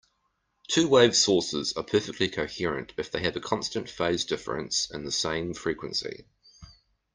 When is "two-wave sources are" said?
0.67-1.83